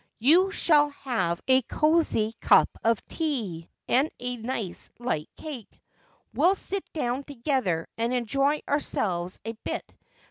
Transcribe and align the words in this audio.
you 0.17 0.49
shall 0.49 0.89
have 0.89 1.39
a 1.47 1.61
cosy 1.61 2.33
cup 2.41 2.67
of 2.83 3.05
tea, 3.07 3.69
and 3.87 4.09
a 4.19 4.35
nice 4.35 4.89
light 4.97 5.29
cake. 5.37 5.79
We'll 6.33 6.55
sit 6.55 6.91
down 6.91 7.23
together, 7.23 7.87
and 7.99 8.11
enjoy 8.11 8.63
ourselves 8.67 9.39
a 9.45 9.51
bit. 9.63 9.93